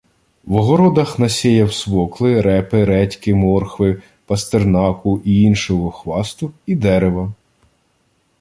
[0.43, 7.33] В огородах насєяв свокли, репи, редьки, морхви, пастернаку і іншого хвасту і дерева.